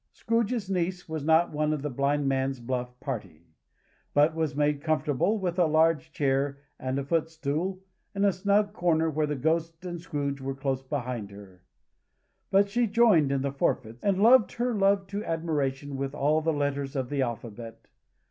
[0.13, 3.53] Scrooge's niece was not one of the blind man's buff party,
[4.15, 7.79] but was made comfortable with a large chair and a footstool,
[8.15, 11.61] in a snug corner where the Ghost and Scrooge were close behind her.
[12.49, 16.51] But she joined in the forfeits, and loved her love to admiration with all the
[16.51, 17.87] letters of the alphabet.